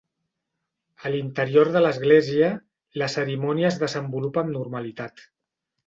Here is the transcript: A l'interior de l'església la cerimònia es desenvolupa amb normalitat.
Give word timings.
A 1.07 1.11
l'interior 1.15 1.69
de 1.77 1.83
l'església 1.85 2.49
la 3.03 3.13
cerimònia 3.17 3.71
es 3.73 3.81
desenvolupa 3.87 4.47
amb 4.47 4.55
normalitat. 4.59 5.29